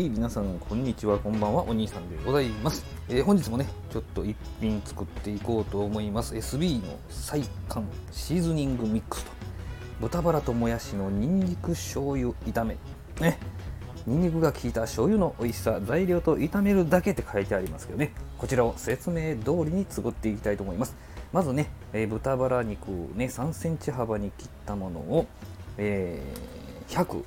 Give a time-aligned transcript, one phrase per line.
[0.00, 6.34] はい皆さんこんにちはこんばんはお兄さんでございます、えー本日もねちょっと一品作っていこうと思います。
[6.34, 9.30] SB の最寒シーズニングミックスと。
[10.00, 12.78] 豚バラともやしのニンニク醤油炒め。
[13.20, 13.38] ね。
[14.06, 18.14] ニンニクが効いた醤油の美味しさ材料と炒めるだけって書いてありますけどね。
[18.38, 20.96] こちらを説明通りに作っていきたいと思います。
[21.30, 25.26] まずね、えー豚バラ肉をね3センチ幅に切ったものを、
[25.76, 27.22] えー100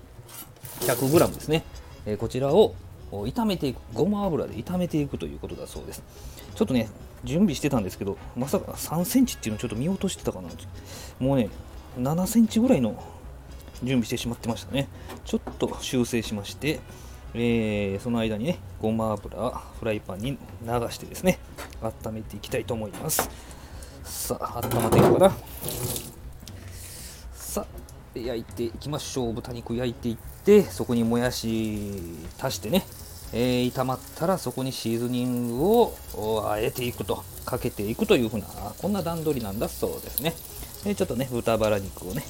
[0.82, 1.64] 100g ですね、
[2.06, 2.76] えこちらを
[3.12, 6.04] 炒めていくごま油で炒めていくということだそうです。
[6.56, 6.90] ちょっとね
[7.24, 10.50] 準備してたんですけどまさか3センチっていうのをちょっと見落としてたかな
[11.20, 11.50] もうね
[11.98, 13.02] 7センチぐらいの
[13.84, 14.88] 準備してしまってましたね。
[15.26, 16.80] ちょっと修正しまして、
[17.34, 19.50] えーその間にねごま油
[19.80, 21.40] フライパンに流してですね
[21.82, 23.30] 温めていきたいと思います。
[24.04, 25.36] さあ温まっていくかな。
[27.34, 27.83] さあ
[28.22, 31.92] 焼いていきましょう豚肉焼いていってそこにもやし
[32.40, 32.86] 足してね、
[33.34, 35.96] えー炒まったらそこにシーズニングを
[36.50, 37.24] あえていくと。
[37.46, 40.34] かけていくというふうなこんな段取りなんだそうですね。
[40.86, 42.24] でちょっとね豚バラ肉をね。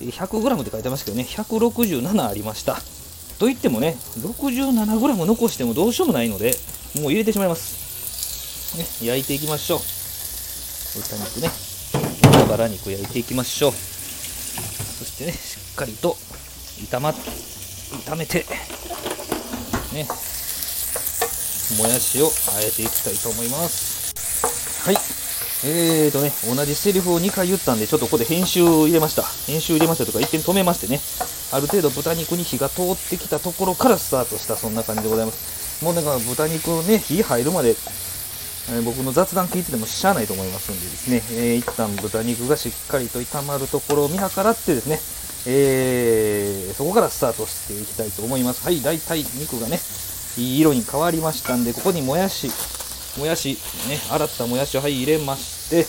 [0.00, 1.24] 100g って書いてますけどね。
[1.24, 2.78] 167ありました。
[3.38, 6.54] といってもね 67g 残してもどうしようもないので
[7.00, 9.80] もう入れてしまいます、ね、焼いていきましょう。
[10.98, 11.50] 豚肉ね。
[12.22, 13.95] 豚バラ肉焼いていきましょう。
[15.16, 16.12] してねしっかりと
[16.90, 18.44] 炒ま炒めて
[19.94, 20.06] ね
[21.78, 24.14] もやしをあえていきたいと思います。
[24.84, 24.96] はい。
[25.64, 29.22] えーとね同じセリフを2回言ったんでちょっとここで編集入れました。
[29.50, 31.00] 編集入れましたとか一点止めましてね。
[31.52, 35.82] ある程度豚肉に火が通ってきたところからスタートしたそんな感じでございます。
[35.84, 37.74] もうなんか豚肉ね火入るまで
[38.68, 44.98] え僕の雑談聞いててもしゃあないと思いますんでですね、えー一旦豚肉がしっかりと炒まるところを見計らってですね、
[45.46, 48.64] えーそこからスタートしていきたいと思います。
[48.64, 49.78] はい、大体肉がね、
[50.36, 52.50] いい色に変わりましたんで、ここにもやし、
[53.18, 53.56] もやし、
[53.88, 55.86] ね、洗ったもやしを、はい、入れまして、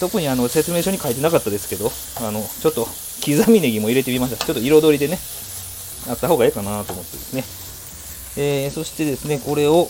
[0.00, 1.92] 特にあの説明書に書いてなかったですけど、
[2.26, 2.88] あのちょっと
[3.24, 4.44] 刻みネギも入れてみました。
[4.44, 5.18] ちょっと彩りでね、
[6.08, 7.44] あった方がいいかなと思ってですね。
[8.36, 9.88] えーそしてですね、これを、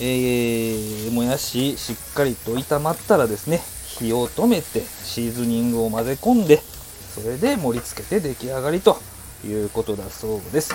[0.00, 3.60] えーもやししっかりと炒まったらですね
[3.98, 8.98] 火を止めてシーズニングを混ぜ込んでそれで盛り付けて出来上がりと
[9.44, 10.74] いうことだそうです。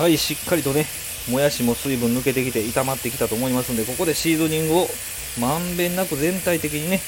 [0.00, 0.86] はいしっかりとね
[1.30, 4.86] もやしも水分抜けてきて炒まってきたと思いますんでここでシーズニングを
[5.40, 7.00] まんべんなく全体的にね、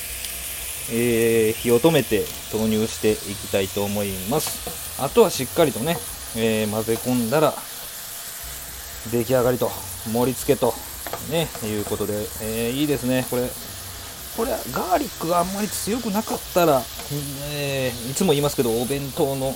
[0.92, 5.00] えー火を止めて投入していきたいと思います。
[5.02, 5.96] あとはしっかりとね、
[6.36, 7.54] えー混ぜ込んだら
[9.10, 9.70] 出来上がりと
[10.12, 10.74] 盛り付けと
[11.30, 13.26] ねいうことで、えーいいですね。
[13.30, 13.48] これ
[14.36, 16.82] これはガーリックがあんまり強くなかったら、
[17.50, 19.54] えーいつも言いますけどお弁当の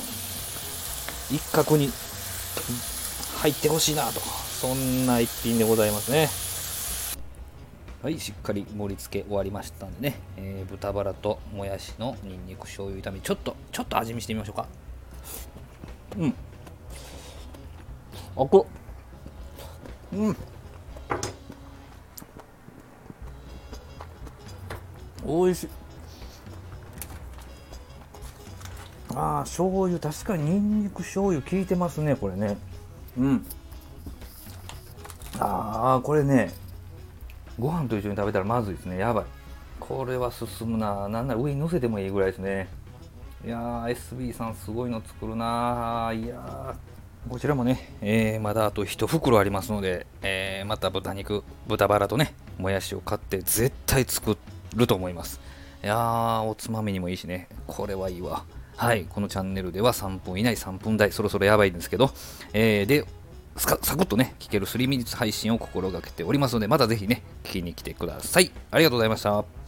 [1.30, 1.90] 一角に
[3.36, 6.28] 入ってほしいなとそんな一品でございますね。
[8.02, 13.20] はいしっかり盛り付け終わりましたんでね、えー豚バラともやしのにんにく醤油炒め。
[13.20, 14.66] ちょっとちょっと味見してみましょうか。
[16.18, 16.30] うん。
[16.30, 16.34] あ
[18.36, 18.66] こ
[20.12, 20.36] うん。
[25.24, 25.68] 美味しい。
[29.14, 29.98] ああ醤油。
[29.98, 32.56] 確かににんにく醤油効いてますねこれね。
[33.18, 33.46] うん。
[35.38, 36.52] ああこれね
[37.58, 38.98] ご飯と一緒に食べたらまずいですね。
[38.98, 39.24] やばい。
[39.78, 41.08] これは進むな。
[41.08, 42.68] なんなら上に乗せてもいいぐらいですね。
[43.44, 46.24] いやー SB さんすごいの作るなー。
[46.24, 46.74] いやー。
[47.28, 54.36] こちらもね、えーまだあと1袋ありますので、えーまた豚肉豚バラとねもやしを買って絶対作
[54.74, 55.40] ると思います。
[55.82, 57.48] いやーおつまみにもいいしね。
[57.66, 58.44] これはいいわ。
[58.76, 62.10] はいこのチャンネルでは3分以内3分台そろそろやばいんですけど、
[62.52, 63.04] えーで
[63.56, 68.50] サクッとね聞ける3ミニッツ配信を心がけておりますのでまたぜひね聞きに来てください。
[68.70, 69.59] ありがとうございました。